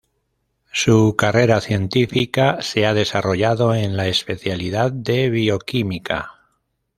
[0.71, 6.31] Su carrera científica se ha desarrollado en la especialidad de bioquímica.